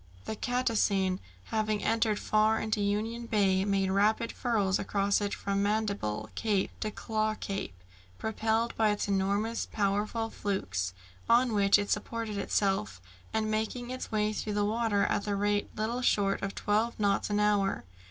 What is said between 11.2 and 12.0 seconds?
on which it